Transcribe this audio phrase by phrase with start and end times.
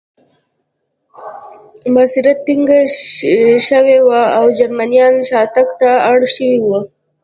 [1.93, 2.79] محاصره تنګه
[3.67, 6.79] شوې وه او جرمنان شاتګ ته اړ شوي وو